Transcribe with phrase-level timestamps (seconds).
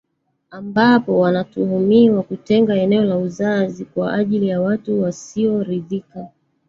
[0.51, 6.27] ambapo wanatuhumiwa kutenga eneo la uzazi kwa ajili ya watu wasioridhika